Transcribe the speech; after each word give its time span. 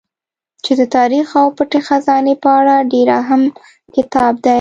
چې 0.63 0.71
د 0.79 0.81
تاريڅ 0.95 1.27
او 1.39 1.45
پټې 1.57 1.79
خزانې 1.87 2.35
په 2.43 2.49
اړه 2.59 2.75
ډېر 2.91 3.07
اهم 3.21 3.41
کتاب 3.95 4.33
دی 4.43 4.49